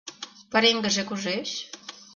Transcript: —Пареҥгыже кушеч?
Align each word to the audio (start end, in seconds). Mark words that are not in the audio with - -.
—Пареҥгыже 0.51 1.03
кушеч? 1.09 1.49